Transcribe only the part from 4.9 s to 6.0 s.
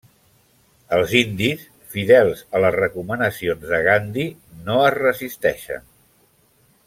resisteixen.